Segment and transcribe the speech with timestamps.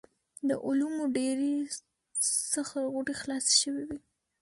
[0.47, 1.53] د علومو ډېرې
[2.51, 3.99] سخر غوټې خلاصې شوې وې.